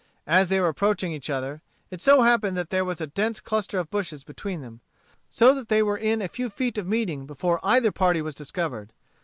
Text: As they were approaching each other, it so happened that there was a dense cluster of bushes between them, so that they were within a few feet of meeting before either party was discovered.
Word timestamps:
As 0.25 0.49
they 0.49 0.59
were 0.59 0.67
approaching 0.67 1.13
each 1.13 1.29
other, 1.29 1.61
it 1.91 2.01
so 2.01 2.23
happened 2.23 2.57
that 2.57 2.71
there 2.71 2.83
was 2.83 2.99
a 3.01 3.05
dense 3.05 3.39
cluster 3.39 3.77
of 3.77 3.91
bushes 3.91 4.23
between 4.23 4.61
them, 4.61 4.79
so 5.29 5.53
that 5.53 5.69
they 5.69 5.83
were 5.83 5.93
within 5.93 6.23
a 6.23 6.27
few 6.27 6.49
feet 6.49 6.79
of 6.79 6.87
meeting 6.87 7.27
before 7.27 7.59
either 7.61 7.91
party 7.91 8.19
was 8.19 8.33
discovered. 8.33 8.93